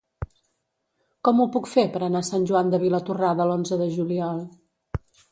Com 1.27 1.41
ho 1.41 1.45
puc 1.55 1.67
fer 1.73 1.83
per 1.97 1.99
anar 2.07 2.21
a 2.25 2.27
Sant 2.29 2.47
Joan 2.51 2.71
de 2.75 2.79
Vilatorrada 2.85 3.47
l'onze 3.51 3.77
de 3.83 3.91
juliol? 3.99 4.41